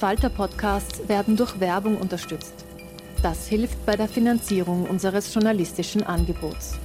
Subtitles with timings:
[0.00, 0.20] slash arena.
[0.20, 2.64] Falter-Podcasts werden durch Werbung unterstützt.
[3.22, 6.78] Das hilft bei der Finanzierung unseres journalistischen Angebots.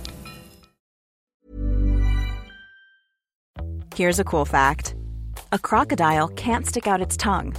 [3.96, 4.96] Here's a cool fact:
[5.52, 7.54] A crocodile can't stick out its tongue.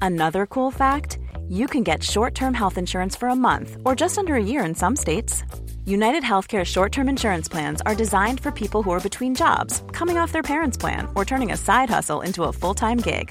[0.00, 1.18] Another cool fact:
[1.48, 4.74] You can get short-term health insurance for a month or just under a year in
[4.74, 5.44] some states.
[5.86, 10.18] United Healthcare short term insurance plans are designed for people who are between jobs, coming
[10.18, 13.30] off their parents' plan, or turning a side hustle into a full time gig.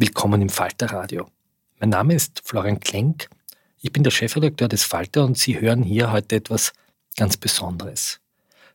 [0.00, 1.26] Willkommen im Falter Radio.
[1.80, 3.28] Mein Name ist Florian Klenk.
[3.80, 6.72] Ich bin der Chefredakteur des Falter und Sie hören hier heute etwas
[7.16, 8.20] ganz Besonderes.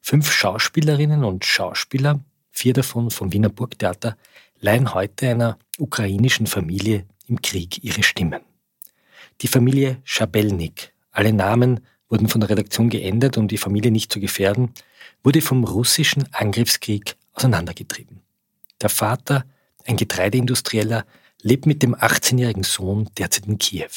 [0.01, 2.19] Fünf Schauspielerinnen und Schauspieler,
[2.51, 4.17] vier davon vom Wiener Burgtheater,
[4.59, 8.41] leihen heute einer ukrainischen Familie im Krieg ihre Stimmen.
[9.40, 11.79] Die Familie Schabelnik, alle Namen
[12.09, 14.73] wurden von der Redaktion geändert, um die Familie nicht zu gefährden,
[15.23, 18.19] wurde vom russischen Angriffskrieg auseinandergetrieben.
[18.81, 19.45] Der Vater
[19.85, 21.05] ein Getreideindustrieller,
[21.41, 23.91] lebt mit dem 18-jährigen Sohn derzeit in Kiew.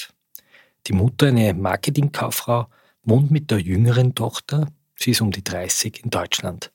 [0.87, 2.69] Die Mutter, eine Marketingkauffrau,
[3.03, 6.73] wohnt mit der jüngeren Tochter, sie ist um die 30, in Deutschland.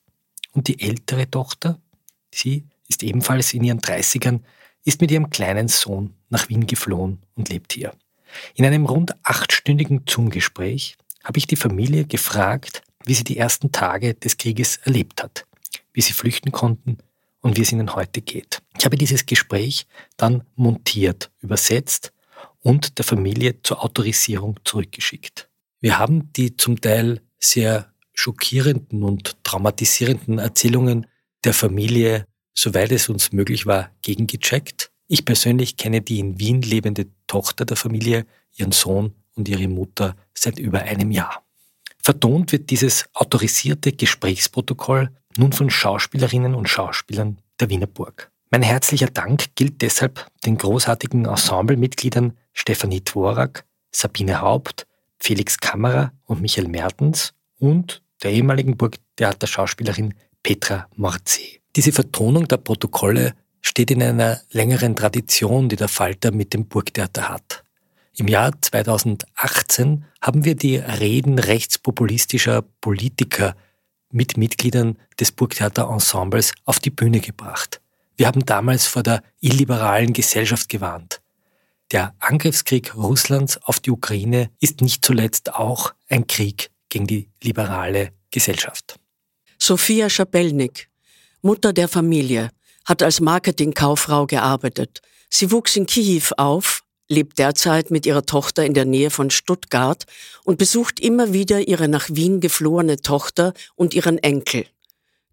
[0.52, 1.80] Und die ältere Tochter,
[2.30, 4.40] sie ist ebenfalls in ihren 30ern,
[4.84, 7.92] ist mit ihrem kleinen Sohn nach Wien geflohen und lebt hier.
[8.54, 14.14] In einem rund achtstündigen Zoom-Gespräch habe ich die Familie gefragt, wie sie die ersten Tage
[14.14, 15.46] des Krieges erlebt hat,
[15.92, 16.98] wie sie flüchten konnten
[17.42, 18.62] und wie es Ihnen heute geht.
[18.78, 19.86] Ich habe dieses Gespräch
[20.16, 22.12] dann montiert, übersetzt
[22.60, 25.50] und der Familie zur Autorisierung zurückgeschickt.
[25.80, 31.06] Wir haben die zum Teil sehr schockierenden und traumatisierenden Erzählungen
[31.44, 34.90] der Familie, soweit es uns möglich war, gegengecheckt.
[35.08, 38.26] Ich persönlich kenne die in Wien lebende Tochter der Familie,
[38.56, 41.44] ihren Sohn und ihre Mutter seit über einem Jahr.
[42.02, 48.30] Vertont wird dieses autorisierte Gesprächsprotokoll nun von Schauspielerinnen und Schauspielern der Wiener Burg.
[48.50, 54.86] Mein herzlicher Dank gilt deshalb den großartigen Ensemblemitgliedern Stefanie Dvorak, Sabine Haupt,
[55.18, 61.60] Felix Kammerer und Michael Mertens und der ehemaligen Burgtheaterschauspielerin Petra Morzé.
[61.76, 67.28] Diese Vertonung der Protokolle steht in einer längeren Tradition, die der Falter mit dem Burgtheater
[67.28, 67.64] hat.
[68.16, 73.56] Im Jahr 2018 haben wir die Reden rechtspopulistischer Politiker
[74.12, 77.80] mit Mitgliedern des Burgtheater Ensembles auf die Bühne gebracht.
[78.16, 81.20] Wir haben damals vor der illiberalen Gesellschaft gewarnt.
[81.90, 88.12] Der Angriffskrieg Russlands auf die Ukraine ist nicht zuletzt auch ein Krieg gegen die liberale
[88.30, 88.98] Gesellschaft.
[89.58, 90.88] Sophia Schabelnik,
[91.42, 92.50] Mutter der Familie,
[92.84, 95.00] hat als Marketingkauffrau gearbeitet.
[95.28, 96.82] Sie wuchs in Kiew auf,
[97.12, 100.04] lebt derzeit mit ihrer Tochter in der Nähe von Stuttgart
[100.44, 104.66] und besucht immer wieder ihre nach Wien geflohene Tochter und ihren Enkel.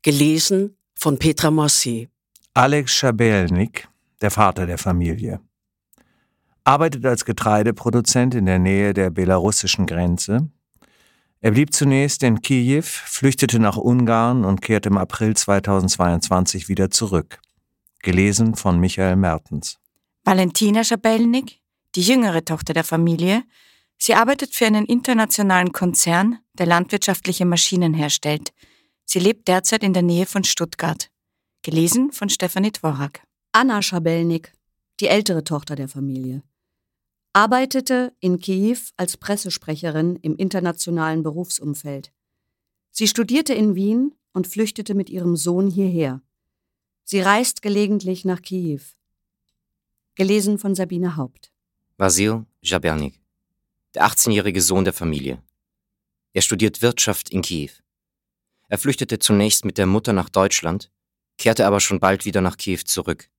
[0.01, 2.09] Gelesen von Petra Morsi.
[2.53, 3.87] Alex Schabelnik,
[4.21, 5.39] der Vater der Familie,
[6.63, 10.49] arbeitet als Getreideproduzent in der Nähe der belarussischen Grenze.
[11.41, 17.39] Er blieb zunächst in Kiew, flüchtete nach Ungarn und kehrte im April 2022 wieder zurück.
[17.99, 19.79] Gelesen von Michael Mertens.
[20.25, 21.58] Valentina Schabelnik,
[21.95, 23.43] die jüngere Tochter der Familie.
[23.97, 28.53] Sie arbeitet für einen internationalen Konzern, der landwirtschaftliche Maschinen herstellt.
[29.05, 31.09] Sie lebt derzeit in der Nähe von Stuttgart.
[31.61, 33.21] Gelesen von Stefanie Dvorak.
[33.51, 34.53] Anna Schabelnik,
[34.99, 36.43] die ältere Tochter der Familie,
[37.33, 42.11] arbeitete in Kiew als Pressesprecherin im internationalen Berufsumfeld.
[42.91, 46.21] Sie studierte in Wien und flüchtete mit ihrem Sohn hierher.
[47.03, 48.81] Sie reist gelegentlich nach Kiew.
[50.15, 51.51] Gelesen von Sabine Haupt.
[51.99, 53.19] Vasil Jabernik,
[53.93, 55.43] der 18-jährige Sohn der Familie.
[56.31, 57.71] Er studiert Wirtschaft in Kiew.
[58.69, 60.91] Er flüchtete zunächst mit der Mutter nach Deutschland,
[61.37, 63.29] kehrte aber schon bald wieder nach Kiew zurück,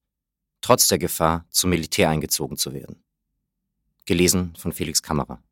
[0.60, 3.02] trotz der Gefahr, zum Militär eingezogen zu werden.
[4.04, 5.42] Gelesen von Felix Kammerer.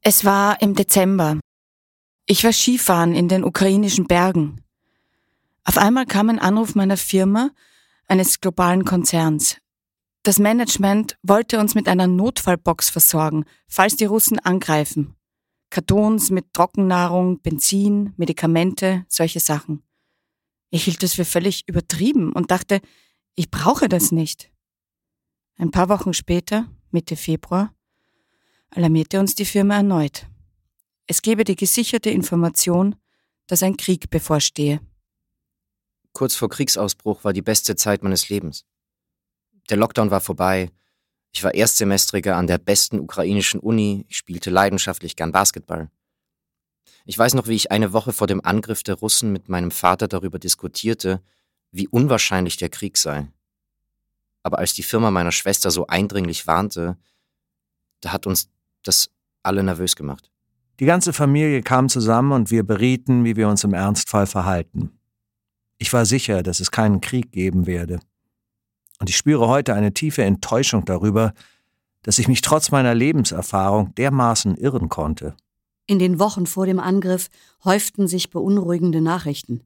[0.00, 1.38] Es war im Dezember.
[2.26, 4.64] Ich war Skifahren in den ukrainischen Bergen.
[5.62, 7.50] Auf einmal kam ein Anruf meiner Firma,
[8.08, 9.61] eines globalen Konzerns.
[10.24, 15.16] Das Management wollte uns mit einer Notfallbox versorgen, falls die Russen angreifen.
[15.68, 19.82] Kartons mit Trockennahrung, Benzin, Medikamente, solche Sachen.
[20.70, 22.80] Ich hielt es für völlig übertrieben und dachte,
[23.34, 24.52] ich brauche das nicht.
[25.56, 27.74] Ein paar Wochen später, Mitte Februar,
[28.70, 30.26] alarmierte uns die Firma erneut.
[31.06, 32.94] Es gebe die gesicherte Information,
[33.48, 34.80] dass ein Krieg bevorstehe.
[36.12, 38.64] Kurz vor Kriegsausbruch war die beste Zeit meines Lebens.
[39.70, 40.70] Der Lockdown war vorbei.
[41.32, 44.04] Ich war Erstsemestriger an der besten ukrainischen Uni.
[44.08, 45.90] Ich spielte leidenschaftlich gern Basketball.
[47.04, 50.08] Ich weiß noch, wie ich eine Woche vor dem Angriff der Russen mit meinem Vater
[50.08, 51.22] darüber diskutierte,
[51.70, 53.28] wie unwahrscheinlich der Krieg sei.
[54.42, 56.96] Aber als die Firma meiner Schwester so eindringlich warnte,
[58.00, 58.50] da hat uns
[58.82, 59.10] das
[59.42, 60.30] alle nervös gemacht.
[60.80, 64.90] Die ganze Familie kam zusammen und wir berieten, wie wir uns im Ernstfall verhalten.
[65.78, 68.00] Ich war sicher, dass es keinen Krieg geben werde.
[69.02, 71.34] Und ich spüre heute eine tiefe Enttäuschung darüber,
[72.02, 75.34] dass ich mich trotz meiner Lebenserfahrung dermaßen irren konnte.
[75.88, 77.28] In den Wochen vor dem Angriff
[77.64, 79.64] häuften sich beunruhigende Nachrichten.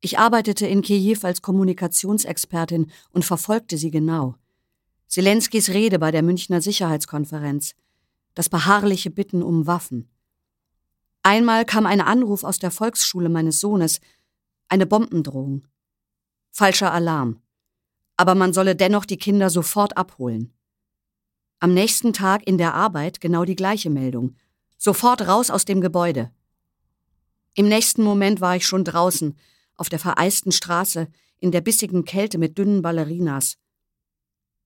[0.00, 4.36] Ich arbeitete in Kiew als Kommunikationsexpertin und verfolgte sie genau.
[5.08, 7.74] Zelenskys Rede bei der Münchner Sicherheitskonferenz,
[8.34, 10.08] das beharrliche Bitten um Waffen.
[11.24, 13.98] Einmal kam ein Anruf aus der Volksschule meines Sohnes,
[14.68, 15.66] eine Bombendrohung.
[16.52, 17.40] Falscher Alarm.
[18.16, 20.52] Aber man solle dennoch die Kinder sofort abholen.
[21.58, 24.36] Am nächsten Tag in der Arbeit genau die gleiche Meldung.
[24.78, 26.30] Sofort raus aus dem Gebäude.
[27.54, 29.36] Im nächsten Moment war ich schon draußen,
[29.76, 31.08] auf der vereisten Straße,
[31.38, 33.56] in der bissigen Kälte mit dünnen Ballerinas.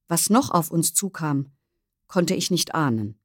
[0.08, 1.52] Was noch auf uns zukam,
[2.08, 3.16] konnte ich nicht ahnen.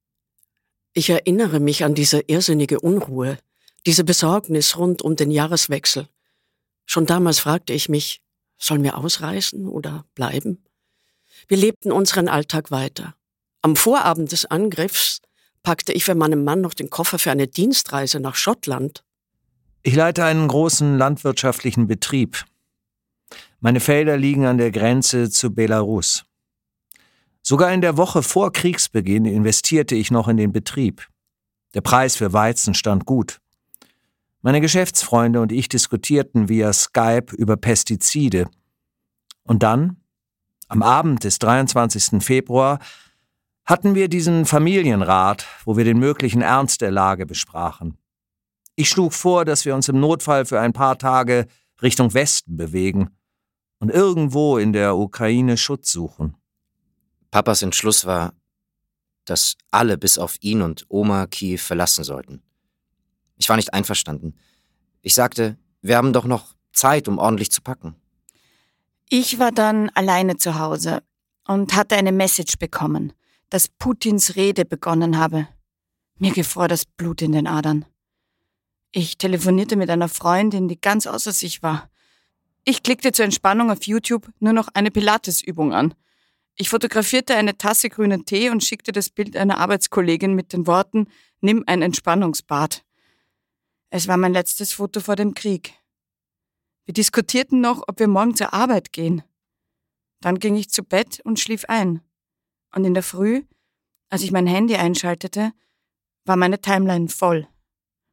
[0.94, 3.40] Ich erinnere mich an diese irrsinnige Unruhe,
[3.86, 6.08] diese Besorgnis rund um den Jahreswechsel.
[6.86, 8.22] Schon damals fragte ich mich,
[8.58, 10.64] sollen wir ausreisen oder bleiben?
[11.48, 13.16] Wir lebten unseren Alltag weiter.
[13.62, 15.22] Am Vorabend des Angriffs
[15.64, 19.04] packte ich für meinen Mann noch den Koffer für eine Dienstreise nach Schottland.
[19.84, 22.46] Ich leite einen großen landwirtschaftlichen Betrieb.
[23.60, 26.24] Meine Felder liegen an der Grenze zu Belarus.
[27.42, 31.08] Sogar in der Woche vor Kriegsbeginn investierte ich noch in den Betrieb.
[31.76, 33.40] Der Preis für Weizen stand gut.
[34.46, 38.48] Meine Geschäftsfreunde und ich diskutierten via Skype über Pestizide.
[39.42, 39.98] Und dann,
[40.68, 42.24] am Abend des 23.
[42.24, 42.78] Februar,
[43.66, 47.98] hatten wir diesen Familienrat, wo wir den möglichen Ernst der Lage besprachen.
[48.76, 51.48] Ich schlug vor, dass wir uns im Notfall für ein paar Tage
[51.82, 53.18] Richtung Westen bewegen
[53.80, 56.38] und irgendwo in der Ukraine Schutz suchen.
[57.32, 58.36] Papas Entschluss war,
[59.26, 62.44] dass alle bis auf ihn und Oma Kiew verlassen sollten.
[63.38, 64.36] Ich war nicht einverstanden.
[65.02, 67.96] Ich sagte, wir haben doch noch Zeit, um ordentlich zu packen.
[69.10, 71.04] Ich war dann alleine zu Hause
[71.48, 73.14] und hatte eine Message bekommen,
[73.50, 75.48] dass Putins Rede begonnen habe.
[76.18, 77.86] Mir gefror das Blut in den Adern.
[78.92, 81.90] Ich telefonierte mit einer Freundin, die ganz außer sich war.
[82.64, 85.94] Ich klickte zur Entspannung auf YouTube nur noch eine Pilatesübung an.
[86.56, 91.08] Ich fotografierte eine Tasse grünen Tee und schickte das Bild einer Arbeitskollegin mit den Worten
[91.42, 92.85] Nimm ein Entspannungsbad.
[93.98, 95.74] Es war mein letztes Foto vor dem Krieg.
[96.84, 99.24] Wir diskutierten noch, ob wir morgen zur Arbeit gehen.
[100.20, 102.02] Dann ging ich zu Bett und schlief ein.
[102.74, 103.44] Und in der Früh,
[104.10, 105.54] als ich mein Handy einschaltete,
[106.26, 107.48] war meine Timeline voll.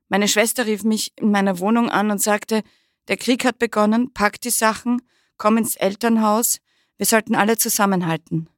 [0.08, 2.62] Meine Schwester rief mich in meiner Wohnung an und sagte,
[3.08, 5.02] der Krieg hat begonnen, pack die Sachen,
[5.36, 6.58] komm ins Elternhaus,
[6.96, 8.48] wir sollten alle zusammenhalten.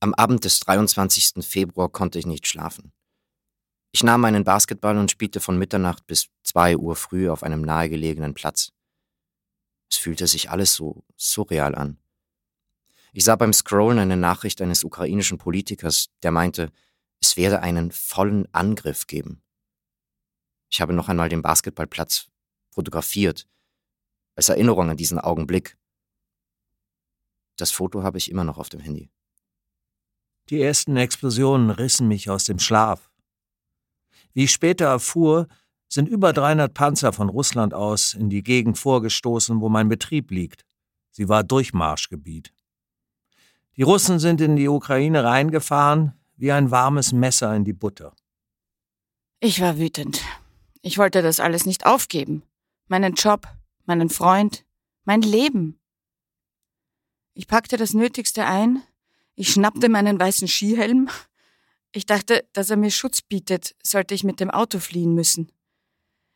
[0.00, 1.42] Am Abend des 23.
[1.42, 2.92] Februar konnte ich nicht schlafen.
[3.92, 8.34] Ich nahm meinen Basketball und spielte von Mitternacht bis zwei Uhr früh auf einem nahegelegenen
[8.34, 8.72] Platz.
[9.90, 11.98] Es fühlte sich alles so surreal an.
[13.12, 16.70] Ich sah beim Scrollen eine Nachricht eines ukrainischen Politikers, der meinte,
[17.20, 19.42] es werde einen vollen Angriff geben.
[20.70, 22.28] Ich habe noch einmal den Basketballplatz
[22.70, 23.48] fotografiert,
[24.36, 25.76] als Erinnerung an diesen Augenblick.
[27.56, 29.10] Das Foto habe ich immer noch auf dem Handy.
[30.48, 33.09] Die ersten Explosionen rissen mich aus dem Schlaf.
[34.32, 35.48] Wie ich später erfuhr,
[35.88, 40.64] sind über 300 Panzer von Russland aus in die Gegend vorgestoßen, wo mein Betrieb liegt.
[41.10, 42.52] Sie war Durchmarschgebiet.
[43.76, 48.14] Die Russen sind in die Ukraine reingefahren wie ein warmes Messer in die Butter.
[49.40, 50.22] Ich war wütend.
[50.80, 52.42] Ich wollte das alles nicht aufgeben.
[52.88, 53.46] Meinen Job,
[53.84, 54.64] meinen Freund,
[55.04, 55.78] mein Leben.
[57.34, 58.82] Ich packte das Nötigste ein,
[59.34, 61.08] ich schnappte meinen weißen Skihelm.
[61.92, 65.50] Ich dachte, dass er mir Schutz bietet, sollte ich mit dem Auto fliehen müssen.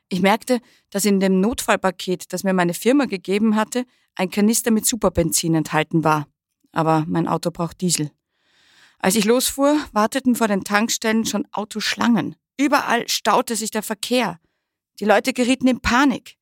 [0.08, 4.86] Ich merkte, dass in dem Notfallpaket, das mir meine Firma gegeben hatte, ein Kanister mit
[4.86, 6.28] Superbenzin enthalten war.
[6.72, 8.10] Aber mein Auto braucht Diesel.
[8.98, 12.36] Als ich losfuhr, warteten vor den Tankstellen schon Autoschlangen.
[12.56, 14.40] Überall staute sich der Verkehr.
[15.00, 16.36] Die Leute gerieten in Panik.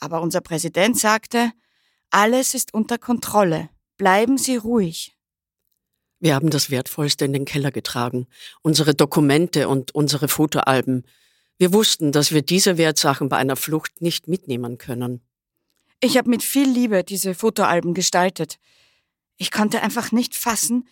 [0.00, 1.52] Aber unser Präsident sagte,
[2.10, 3.70] alles ist unter Kontrolle.
[3.96, 5.16] Bleiben Sie ruhig.
[6.22, 8.28] Wir haben das Wertvollste in den Keller getragen,
[8.62, 11.04] unsere Dokumente und unsere Fotoalben.
[11.58, 15.20] Wir wussten, dass wir diese Wertsachen bei einer Flucht nicht mitnehmen können.
[16.00, 18.60] Ich habe mit viel Liebe diese Fotoalben gestaltet.
[19.36, 20.86] Ich konnte einfach nicht fassen,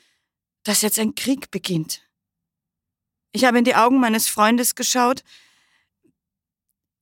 [0.64, 2.02] dass jetzt ein Krieg beginnt.
[3.30, 5.22] Ich habe in die Augen meines Freundes geschaut.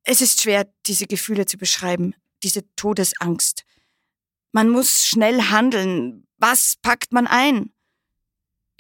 [0.03, 3.65] Es ist schwer, diese Gefühle zu beschreiben, diese Todesangst.
[4.53, 6.27] Man muss schnell handeln.
[6.37, 7.73] Was packt man ein?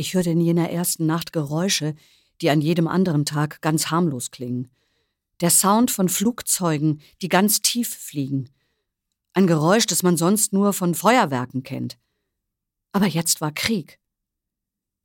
[0.00, 1.96] Ich hörte in jener ersten Nacht Geräusche,
[2.40, 4.70] die an jedem anderen Tag ganz harmlos klingen.
[5.40, 8.48] Der Sound von Flugzeugen, die ganz tief fliegen.
[9.32, 11.98] Ein Geräusch, das man sonst nur von Feuerwerken kennt.
[12.92, 13.98] Aber jetzt war Krieg.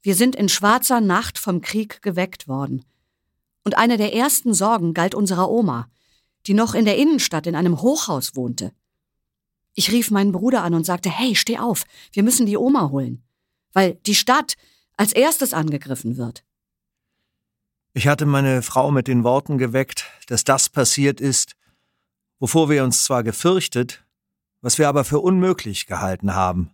[0.04, 2.86] Wir sind in schwarzer Nacht vom Krieg geweckt worden.
[3.64, 5.90] Und eine der ersten Sorgen galt unserer Oma,
[6.46, 8.74] die noch in der Innenstadt in einem Hochhaus wohnte.
[9.74, 13.24] Ich rief meinen Bruder an und sagte, hey, steh auf, wir müssen die Oma holen,
[13.72, 14.54] weil die Stadt
[14.98, 16.44] als erstes angegriffen wird.
[17.94, 21.56] Ich hatte meine Frau mit den Worten geweckt, dass das passiert ist,
[22.40, 24.04] wovor wir uns zwar gefürchtet,
[24.62, 26.74] was wir aber für unmöglich gehalten haben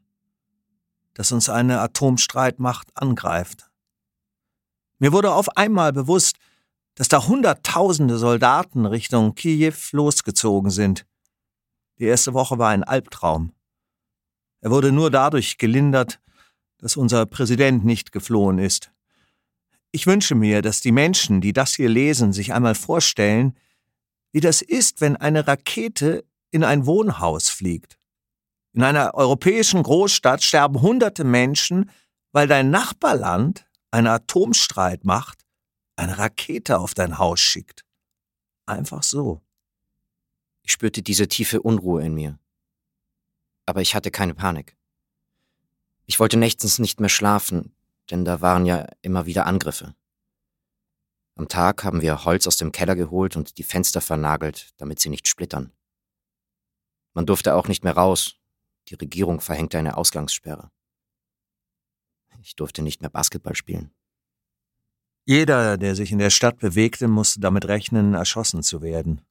[1.19, 3.69] dass uns eine Atomstreitmacht angreift.
[4.99, 6.37] Mir wurde auf einmal bewusst,
[6.95, 11.05] dass da Hunderttausende Soldaten Richtung Kiew losgezogen sind.
[11.97, 13.51] Die erste Woche war ein Albtraum.
[14.61, 16.21] Er wurde nur dadurch gelindert,
[16.79, 18.91] dass unser Präsident nicht geflohen ist.
[19.91, 23.55] Ich wünsche mir, dass die Menschen, die das hier lesen, sich einmal vorstellen,
[24.31, 27.97] wie das ist, wenn eine Rakete in ein Wohnhaus fliegt.
[28.73, 31.89] In einer europäischen Großstadt sterben hunderte Menschen,
[32.31, 35.45] weil dein Nachbarland einen Atomstreit macht,
[35.95, 37.83] eine Rakete auf dein Haus schickt.
[38.67, 39.41] Einfach so.
[40.63, 42.37] Ich spürte diese tiefe Unruhe in mir.
[43.65, 44.77] Aber ich hatte keine Panik.
[46.09, 47.71] Ich wollte nächtens nicht mehr schlafen,
[48.09, 49.93] denn da waren ja immer wieder Angriffe.
[51.35, 55.09] Am Tag haben wir Holz aus dem Keller geholt und die Fenster vernagelt, damit sie
[55.09, 55.71] nicht splittern.
[57.13, 58.37] Man durfte auch nicht mehr raus,
[58.87, 60.71] die Regierung verhängte eine Ausgangssperre.
[62.41, 63.91] Ich durfte nicht mehr Basketball spielen.
[65.25, 69.21] Jeder, der sich in der Stadt bewegte, musste damit rechnen, erschossen zu werden.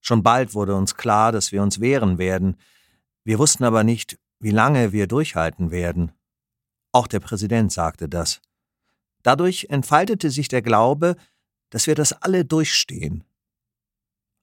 [0.00, 2.56] Schon bald wurde uns klar, dass wir uns wehren werden.
[3.22, 6.12] Wir wussten aber nicht, wie lange wir durchhalten werden.
[6.92, 8.40] Auch der Präsident sagte das.
[9.22, 11.16] Dadurch entfaltete sich der Glaube,
[11.70, 13.24] dass wir das alle durchstehen.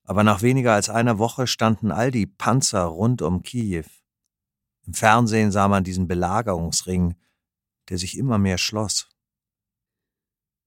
[0.03, 3.85] Aber nach weniger als einer Woche standen all die Panzer rund um Kiew.
[4.85, 7.15] Im Fernsehen sah man diesen Belagerungsring,
[7.89, 9.09] der sich immer mehr schloss.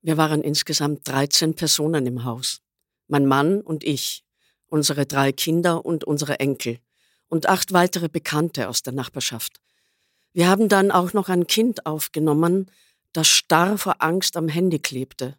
[0.00, 2.62] Wir waren insgesamt 13 Personen im Haus.
[3.06, 4.24] Mein Mann und ich,
[4.66, 6.80] unsere drei Kinder und unsere Enkel
[7.28, 9.60] und acht weitere Bekannte aus der Nachbarschaft.
[10.32, 12.70] Wir haben dann auch noch ein Kind aufgenommen,
[13.12, 15.38] das starr vor Angst am Handy klebte.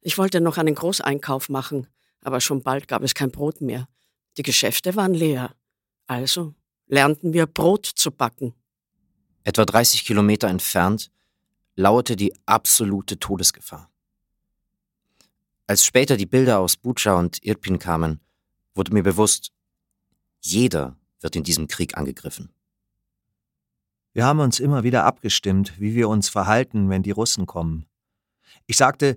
[0.00, 1.86] Ich wollte noch einen Großeinkauf machen,
[2.20, 3.88] aber schon bald gab es kein Brot mehr.
[4.36, 5.54] Die Geschäfte waren leer.
[6.06, 6.54] Also
[6.86, 8.54] lernten wir Brot zu backen.
[9.44, 11.10] Etwa 30 Kilometer entfernt
[11.76, 13.90] lauerte die absolute Todesgefahr.
[15.66, 18.20] Als später die Bilder aus Bucha und Irpin kamen,
[18.74, 19.50] wurde mir bewusst,
[20.40, 22.50] jeder wird in diesem Krieg angegriffen.
[24.12, 27.86] Wir haben uns immer wieder abgestimmt, wie wir uns verhalten, wenn die Russen kommen.
[28.66, 29.16] Ich sagte,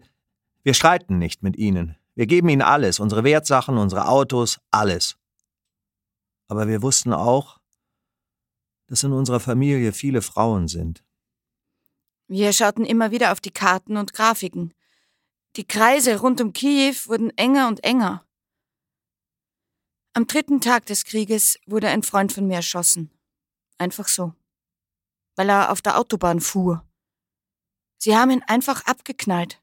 [0.64, 1.96] wir streiten nicht mit ihnen.
[2.16, 5.18] Wir geben ihnen alles, unsere Wertsachen, unsere Autos, alles.
[6.48, 7.60] Aber wir wussten auch,
[8.88, 11.04] dass in unserer Familie viele Frauen sind.
[12.28, 14.74] Wir schauten immer wieder auf die Karten und Grafiken.
[15.58, 18.27] Die Kreise rund um Kiew wurden enger und enger.
[20.18, 23.12] Am dritten Tag des Krieges wurde ein Freund von mir erschossen.
[23.78, 24.34] Einfach so.
[25.36, 26.84] Weil er auf der Autobahn fuhr.
[28.00, 29.62] Sie haben ihn einfach abgeknallt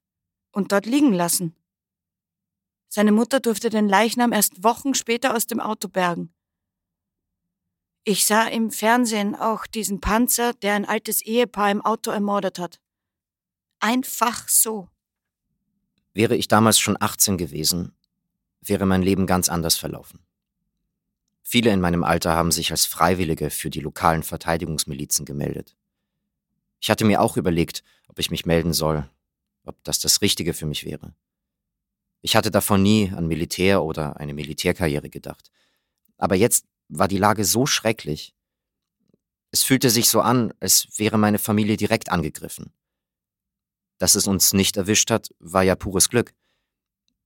[0.53, 1.57] und dort liegen lassen.
[2.89, 6.33] Seine Mutter durfte den Leichnam erst Wochen später aus dem Auto bergen.
[8.05, 12.81] Ich sah im Fernsehen auch diesen Panzer, der ein altes Ehepaar im Auto ermordet hat.
[13.81, 14.89] Einfach so.
[16.13, 17.93] Wäre ich damals schon 18 gewesen,
[18.61, 20.24] wäre mein Leben ganz anders verlaufen.
[21.47, 25.77] Viele in meinem Alter haben sich als Freiwillige für die lokalen Verteidigungsmilizen gemeldet.
[26.81, 29.09] Ich hatte mir auch überlegt, ob ich mich melden soll,
[29.65, 31.15] ob das das Richtige für mich wäre.
[32.23, 35.53] Ich hatte davon nie an Militär oder eine Militärkarriere gedacht.
[36.17, 38.35] Aber jetzt war die Lage so schrecklich.
[39.51, 42.73] Es fühlte sich so an, als wäre meine Familie direkt angegriffen.
[43.99, 46.33] Dass es uns nicht erwischt hat, war ja pures Glück.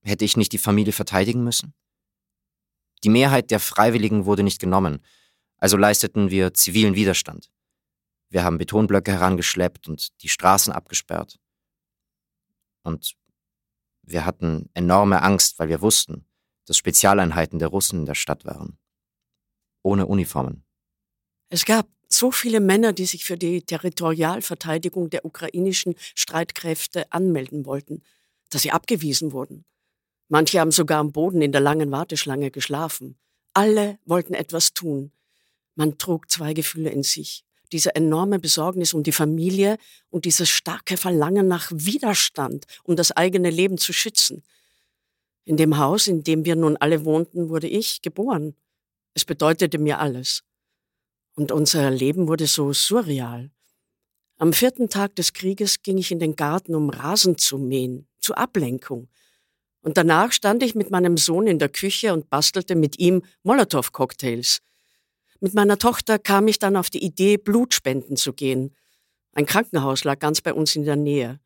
[0.03, 1.73] Hätte ich nicht die Familie verteidigen müssen?
[3.05, 5.01] Die Mehrheit der Freiwilligen wurde nicht genommen,
[5.59, 7.51] also leisteten wir zivilen Widerstand.
[8.31, 11.39] Wir haben Betonblöcke herangeschleppt und die Straßen abgesperrt.
[12.83, 13.17] Und
[14.03, 16.27] wir hatten enorme Angst, weil wir wussten,
[16.67, 18.79] dass Spezialeinheiten der Russen in der Stadt waren.
[19.83, 20.65] Ohne Uniformen.
[21.49, 28.03] Es gab so viele Männer, die sich für die Territorialverteidigung der ukrainischen Streitkräfte anmelden wollten,
[28.51, 29.65] dass sie abgewiesen wurden.
[30.29, 33.19] Manche haben sogar am Boden in der langen Warteschlange geschlafen.
[33.55, 35.11] Alle wollten etwas tun.
[35.75, 37.45] Man trug zwei Gefühle in sich.
[37.73, 39.79] Diese enorme Besorgnis um die Familie
[40.11, 44.43] und dieses starke Verlangen nach Widerstand, um das eigene Leben zu schützen.
[45.45, 48.55] In dem Haus, in dem wir nun alle wohnten, wurde ich geboren.
[49.15, 50.43] Es bedeutete mir alles.
[51.35, 53.51] Und unser Leben wurde so surreal.
[54.37, 58.39] Am vierten Tag des Krieges ging ich in den Garten, um Rasen zu mähen, zur
[58.39, 59.09] Ablenkung.
[59.89, 64.61] Und danach stand ich mit meinem Sohn in der Küche und bastelte mit ihm Molotow-Cocktails.
[65.41, 68.77] Mit meiner Tochter kam ich dann auf die Idee, Blutspenden zu gehen.
[69.33, 71.41] Ein Krankenhaus lag ganz bei uns in der Nähe.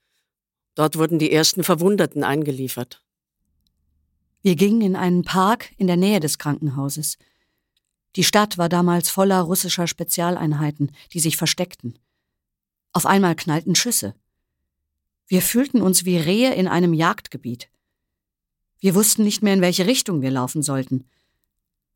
[0.74, 3.00] Dort wurden die ersten Verwundeten eingeliefert.
[4.42, 7.18] Wir gingen in einen Park in der Nähe des Krankenhauses.
[8.16, 11.96] Die Stadt war damals voller russischer Spezialeinheiten, die sich versteckten.
[12.92, 14.16] Auf einmal knallten Schüsse.
[15.28, 17.68] Wir fühlten uns wie Rehe in einem Jagdgebiet.
[18.82, 21.06] Wir wussten nicht mehr, in welche Richtung wir laufen sollten.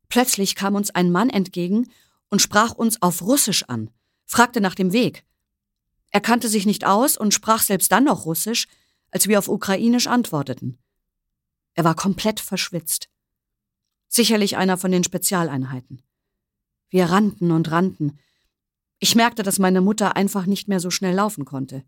[0.07, 1.91] Plötzlich kam uns ein Mann entgegen
[2.29, 3.89] und sprach uns auf Russisch an,
[4.25, 5.25] fragte nach dem Weg.
[6.11, 8.67] Er kannte sich nicht aus und sprach selbst dann noch Russisch,
[9.11, 10.77] als wir auf Ukrainisch antworteten.
[11.73, 13.09] Er war komplett verschwitzt.
[14.07, 16.01] Sicherlich einer von den Spezialeinheiten.
[16.87, 18.17] Wir rannten und rannten.
[18.99, 21.83] Ich merkte, dass meine Mutter einfach nicht mehr so schnell laufen konnte.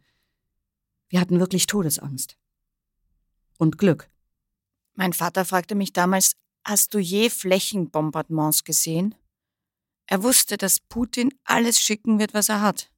[1.07, 2.35] Wir hatten wirklich Todesangst.
[3.57, 4.09] Und Glück.
[4.99, 6.35] Mein Vater fragte mich damals,
[6.65, 9.15] hast du je Flächenbombardements gesehen?
[10.07, 12.91] Er wusste, dass Putin alles schicken wird, was er hat.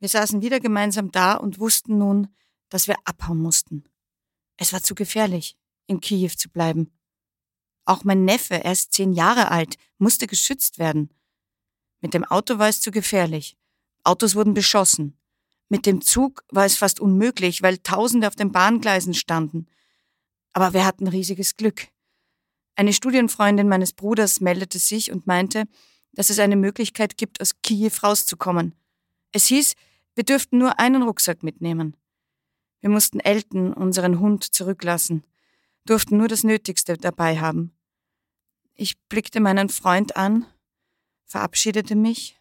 [0.00, 2.34] Wir saßen wieder gemeinsam da und wussten nun,
[2.70, 3.84] dass wir abhauen mussten.
[4.56, 6.90] Es war zu gefährlich, in Kiew zu bleiben.
[7.84, 11.14] Auch mein Neffe, erst zehn Jahre alt, musste geschützt werden.
[12.00, 13.56] Mit dem Auto war es zu gefährlich.
[14.02, 15.16] Autos wurden beschossen.
[15.68, 19.68] Mit dem Zug war es fast unmöglich, weil Tausende auf den Bahngleisen standen.
[20.52, 21.88] Aber wir hatten riesiges Glück.
[22.76, 25.64] Eine Studienfreundin meines Bruders meldete sich und meinte,
[26.12, 28.74] dass es eine Möglichkeit gibt, aus Kiew rauszukommen.
[29.32, 29.74] Es hieß,
[30.14, 31.96] wir dürften nur einen Rucksack mitnehmen.
[32.80, 35.24] Wir mussten Elton, unseren Hund, zurücklassen,
[35.84, 37.76] durften nur das Nötigste dabei haben.
[38.74, 40.46] Ich blickte meinen Freund an,
[41.26, 42.40] verabschiedete mich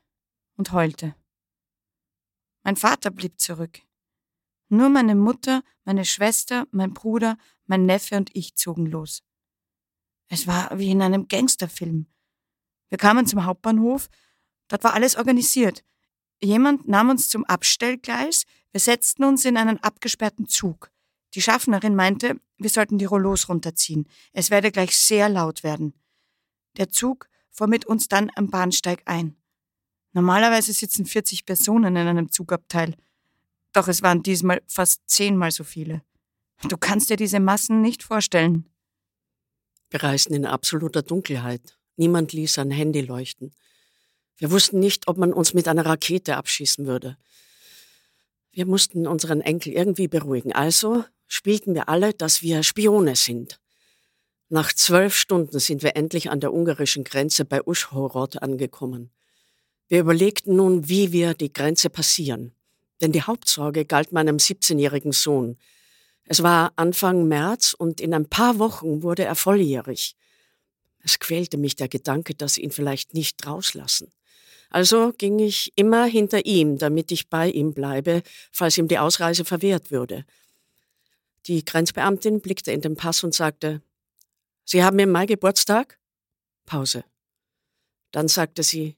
[0.56, 1.16] und heulte.
[2.64, 3.82] Mein Vater blieb zurück.
[4.70, 7.38] Nur meine Mutter, meine Schwester, mein Bruder,
[7.70, 9.24] mein Neffe und ich zogen los.
[10.28, 12.08] Es war wie in einem Gangsterfilm.
[12.90, 14.10] Wir kamen zum Hauptbahnhof,
[14.68, 15.84] dort war alles organisiert.
[16.42, 20.92] Jemand nahm uns zum Abstellgleis, wir setzten uns in einen abgesperrten Zug.
[21.34, 24.08] Die Schaffnerin meinte, wir sollten die Rollos runterziehen.
[24.34, 25.94] Es werde gleich sehr laut werden.
[26.78, 29.36] Der Zug fuhr mit uns dann am Bahnsteig ein.
[30.14, 32.96] Normalerweise sitzen 40 Personen in einem Zugabteil.
[33.74, 36.02] Doch es waren diesmal fast zehnmal so viele.
[36.68, 38.66] Du kannst dir diese Massen nicht vorstellen.
[39.90, 41.78] Wir reisten in absoluter Dunkelheit.
[41.96, 43.54] Niemand ließ sein Handy leuchten.
[44.38, 47.18] Wir wussten nicht, ob man uns mit einer Rakete abschießen würde.
[48.52, 50.54] Wir mussten unseren Enkel irgendwie beruhigen.
[50.54, 53.60] Also spielten wir alle, dass wir Spione sind.
[54.50, 59.12] Nach zwölf Stunden sind wir endlich an der ungarischen Grenze bei Uschhorod angekommen.
[59.88, 62.54] Wir überlegten nun, wie wir die Grenze passieren.
[63.02, 65.58] Denn die Hauptsorge galt meinem 17-jährigen Sohn.
[66.32, 70.16] Es war Anfang März und in ein paar Wochen wurde er volljährig.
[71.00, 74.12] Es quälte mich der Gedanke, dass sie ihn vielleicht nicht rauslassen.
[74.70, 79.44] Also ging ich immer hinter ihm, damit ich bei ihm bleibe, falls ihm die Ausreise
[79.44, 80.24] verwehrt würde.
[81.48, 83.82] Die Grenzbeamtin blickte in den Pass und sagte,
[84.66, 85.98] Sie haben im Mai Geburtstag?
[86.68, 87.06] Pause.
[88.12, 88.98] Dann sagte sie,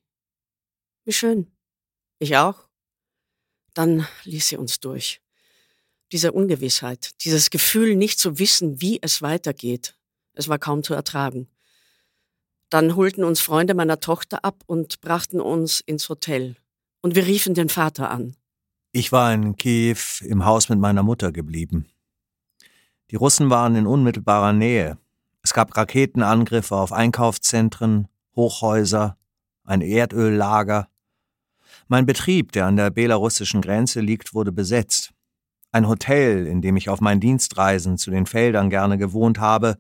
[1.05, 1.49] Wie schön.
[2.19, 2.67] Ich auch.
[3.73, 5.21] Dann ließ sie uns durch.
[6.11, 9.95] Diese Ungewissheit, dieses Gefühl, nicht zu wissen, wie es weitergeht,
[10.33, 11.47] es war kaum zu ertragen.
[12.69, 16.55] Dann holten uns Freunde meiner Tochter ab und brachten uns ins Hotel.
[17.01, 18.35] Und wir riefen den Vater an.
[18.93, 21.87] Ich war in Kiew im Haus mit meiner Mutter geblieben.
[23.09, 24.97] Die Russen waren in unmittelbarer Nähe.
[25.43, 29.17] Es gab Raketenangriffe auf Einkaufszentren, Hochhäuser,
[29.63, 30.87] ein Erdöllager.
[31.87, 35.13] Mein Betrieb, der an der belarussischen Grenze liegt, wurde besetzt.
[35.71, 39.77] Ein Hotel, in dem ich auf meinen Dienstreisen zu den Feldern gerne gewohnt habe,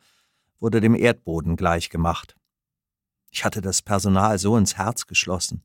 [0.59, 2.35] wurde dem Erdboden gleichgemacht.
[3.29, 5.63] Ich hatte das Personal so ins Herz geschlossen.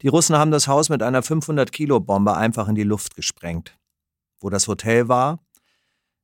[0.00, 3.78] Die Russen haben das Haus mit einer 500-Kilo-Bombe einfach in die Luft gesprengt.
[4.40, 5.40] Wo das Hotel war,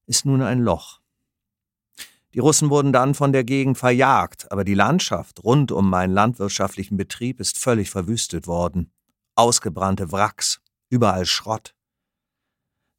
[0.07, 1.01] ist nun ein Loch.
[2.33, 6.97] Die Russen wurden dann von der Gegend verjagt, aber die Landschaft rund um meinen landwirtschaftlichen
[6.97, 8.91] Betrieb ist völlig verwüstet worden.
[9.35, 11.75] Ausgebrannte Wracks, überall Schrott.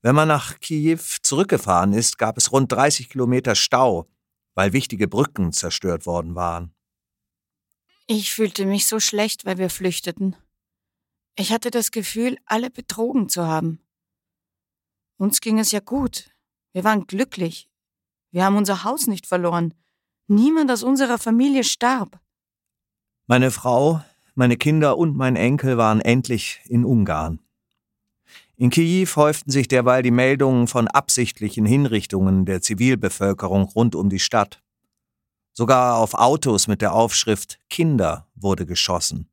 [0.06, 4.08] Wenn man nach Kiew zurückgefahren ist, gab es rund 30 Kilometer Stau,
[4.54, 6.76] weil wichtige Brücken zerstört worden waren.
[8.06, 10.36] Ich fühlte mich so schlecht, weil wir flüchteten.
[11.36, 13.80] Ich hatte das Gefühl, alle betrogen zu haben.
[15.18, 16.30] Uns ging es ja gut.
[16.72, 17.68] Wir waren glücklich.
[18.30, 19.74] Wir haben unser Haus nicht verloren.
[20.28, 22.20] Niemand aus unserer Familie starb.
[23.26, 24.04] Meine Frau,
[24.36, 27.40] meine Kinder und mein Enkel waren endlich in Ungarn.
[28.58, 34.20] In Kiew häuften sich derweil die Meldungen von absichtlichen Hinrichtungen der Zivilbevölkerung rund um die
[34.20, 34.62] Stadt.
[35.52, 39.30] Sogar auf Autos mit der Aufschrift Kinder wurde geschossen.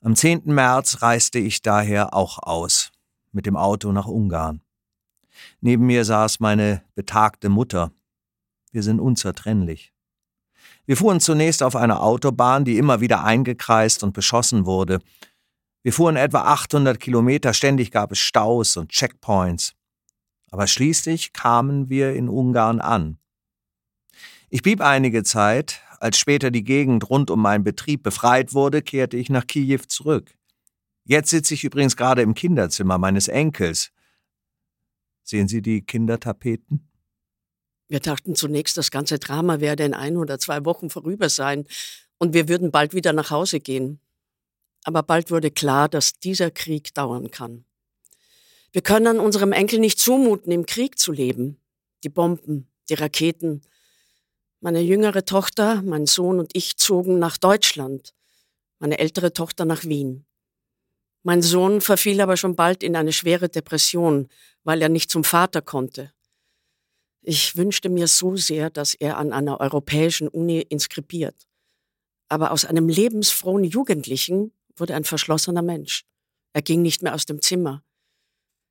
[0.00, 0.42] Am 10.
[0.46, 2.90] März reiste ich daher auch aus,
[3.32, 4.60] mit dem Auto nach Ungarn.
[5.60, 7.92] Neben mir saß meine betagte Mutter.
[8.72, 9.92] Wir sind unzertrennlich.
[10.86, 15.00] Wir fuhren zunächst auf einer Autobahn, die immer wieder eingekreist und beschossen wurde.
[15.84, 19.74] Wir fuhren etwa 800 Kilometer, ständig gab es Staus und Checkpoints.
[20.50, 23.18] Aber schließlich kamen wir in Ungarn an.
[24.48, 25.82] Ich blieb einige Zeit.
[26.00, 30.34] Als später die Gegend rund um meinen Betrieb befreit wurde, kehrte ich nach Kiew zurück.
[31.04, 33.92] Jetzt sitze ich übrigens gerade im Kinderzimmer meines Enkels.
[35.22, 36.88] Sehen Sie die Kindertapeten?
[37.88, 41.66] Wir dachten zunächst, das ganze Drama werde in ein oder zwei Wochen vorüber sein
[42.16, 44.00] und wir würden bald wieder nach Hause gehen.
[44.84, 47.64] Aber bald wurde klar, dass dieser Krieg dauern kann.
[48.72, 51.60] Wir können unserem Enkel nicht zumuten, im Krieg zu leben.
[52.04, 53.62] Die Bomben, die Raketen,
[54.60, 58.14] meine jüngere Tochter, mein Sohn und ich zogen nach Deutschland,
[58.78, 60.26] meine ältere Tochter nach Wien.
[61.22, 64.28] Mein Sohn verfiel aber schon bald in eine schwere Depression,
[64.62, 66.12] weil er nicht zum Vater konnte.
[67.22, 71.46] Ich wünschte mir so sehr, dass er an einer europäischen Uni inskribiert.
[72.28, 76.04] Aber aus einem lebensfrohen Jugendlichen wurde ein verschlossener Mensch.
[76.52, 77.82] Er ging nicht mehr aus dem Zimmer.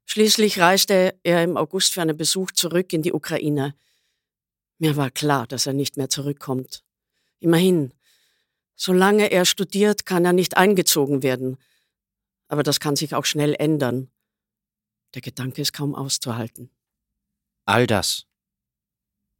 [0.06, 3.76] Schließlich reiste er im August für einen Besuch zurück in die Ukraine.
[4.78, 6.84] Mir war klar, dass er nicht mehr zurückkommt.
[7.40, 7.94] Immerhin,
[8.76, 11.58] solange er studiert, kann er nicht eingezogen werden.
[12.48, 14.12] Aber das kann sich auch schnell ändern.
[15.14, 16.70] Der Gedanke ist kaum auszuhalten.
[17.66, 18.26] All das,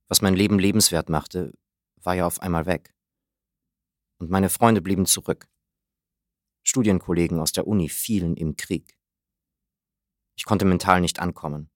[0.08, 1.52] was mein Leben lebenswert machte,
[1.98, 2.94] war ja auf einmal weg.
[4.18, 5.48] Und meine Freunde blieben zurück.
[6.64, 8.98] Studienkollegen aus der Uni fielen im Krieg.
[10.36, 11.70] Ich konnte mental nicht ankommen.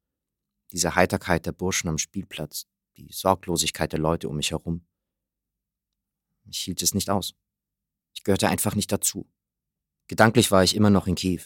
[0.71, 2.65] Diese Heiterkeit der Burschen am Spielplatz,
[2.97, 4.86] die Sorglosigkeit der Leute um mich herum.
[6.45, 7.36] Ich hielt es nicht aus.
[8.13, 9.30] Ich gehörte einfach nicht dazu.
[10.08, 11.41] Gedanklich war ich immer noch in Kiew.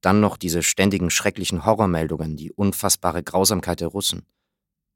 [0.00, 4.24] Dann noch diese ständigen schrecklichen Horrormeldungen, die unfassbare Grausamkeit der Russen.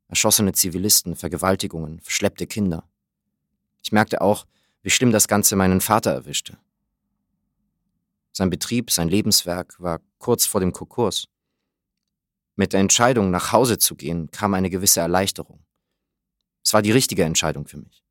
[0.06, 2.88] Erschossene Zivilisten, Vergewaltigungen, verschleppte Kinder.
[3.82, 4.46] Ich merkte auch,
[4.82, 6.58] wie schlimm das Ganze meinen Vater erwischte.
[8.32, 11.28] Sein Betrieb, sein Lebenswerk war kurz vor dem Konkurs.
[12.56, 15.64] Mit der Entscheidung, nach Hause zu gehen, kam eine gewisse Erleichterung.
[16.64, 18.04] Es war die richtige Entscheidung für mich,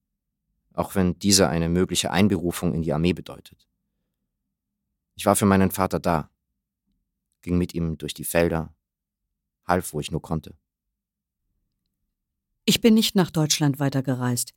[0.74, 3.68] auch wenn diese eine mögliche Einberufung in die Armee bedeutet.
[5.16, 6.30] Ich war für meinen Vater da,
[7.42, 8.74] ging mit ihm durch die Felder,
[9.66, 10.56] half, wo ich nur konnte.
[12.66, 14.54] Ich bin nicht nach Deutschland weitergereist.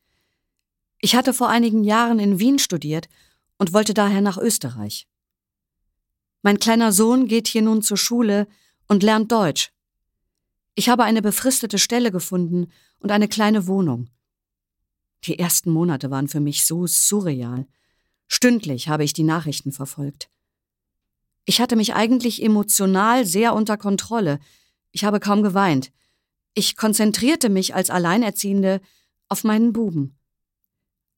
[1.04, 3.08] Ich hatte vor einigen Jahren in Wien studiert
[3.58, 5.08] und wollte daher nach Österreich.
[6.42, 8.46] Mein kleiner Sohn geht hier nun zur Schule
[8.86, 9.72] und lernt Deutsch.
[10.76, 14.10] Ich habe eine befristete Stelle gefunden und eine kleine Wohnung.
[15.24, 17.66] Die ersten Monate waren für mich so surreal.
[18.28, 20.30] Stündlich habe ich die Nachrichten verfolgt.
[21.44, 24.38] Ich hatte mich eigentlich emotional sehr unter Kontrolle.
[24.92, 25.90] Ich habe kaum geweint.
[26.54, 28.80] Ich konzentrierte mich als Alleinerziehende
[29.28, 30.16] auf meinen Buben.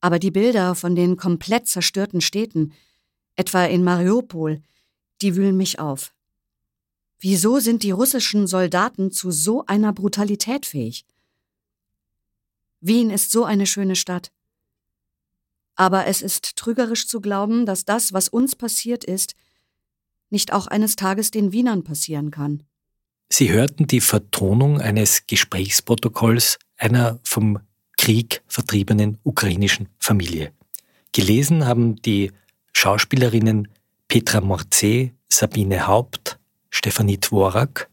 [0.05, 2.73] Aber die Bilder von den komplett zerstörten Städten,
[3.35, 4.61] etwa in Mariupol,
[5.23, 6.13] die wühlen mich auf.
[7.19, 11.07] Wieso sind die russischen Soldaten zu so einer Brutalität fähig?
[12.81, 14.31] Wien ist so eine schöne Stadt.
[15.73, 19.33] Aber es ist trügerisch zu glauben, dass das, was uns passiert ist,
[20.29, 22.61] nicht auch eines Tages den Wienern passieren kann.
[23.29, 27.59] Sie hörten die Vertonung eines Gesprächsprotokolls einer vom
[28.05, 30.51] Krieg vertriebenen ukrainischen Familie.
[31.11, 32.31] Gelesen haben die
[32.71, 33.67] Schauspielerinnen
[34.07, 36.37] Petra Morze, Sabine Haupt,
[36.69, 37.89] Stefanie Dvorak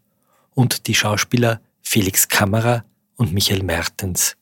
[0.55, 2.85] und die Schauspieler Felix Kammerer
[3.16, 4.37] und Michael Mertens.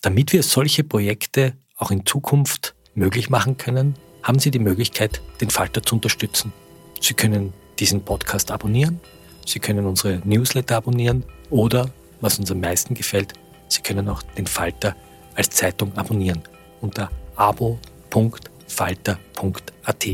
[0.00, 5.50] Damit wir solche Projekte auch in Zukunft möglich machen können, haben Sie die Möglichkeit, den
[5.50, 6.52] Falter zu unterstützen.
[7.00, 9.00] Sie können diesen Podcast abonnieren,
[9.44, 13.32] Sie können unsere Newsletter abonnieren oder, was uns am meisten gefällt,
[13.70, 14.96] Sie können auch den Falter
[15.34, 16.42] als Zeitung abonnieren
[16.80, 20.06] unter abo.falter.at.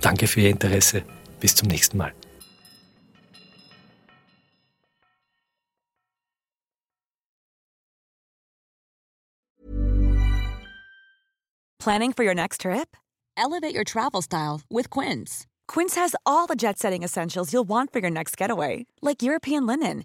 [0.00, 1.02] Danke für Ihr Interesse.
[1.40, 2.12] Bis zum nächsten Mal.
[11.80, 12.94] Planning for your next trip?
[13.38, 15.46] Elevate your travel style with Quince.
[15.66, 19.66] Quince has all the jet setting essentials you'll want for your next getaway, like European
[19.66, 20.04] linen,